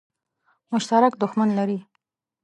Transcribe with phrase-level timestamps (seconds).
[0.71, 1.79] مشترک دښمن لري.